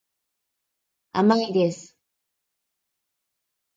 [1.11, 1.95] 甘いです。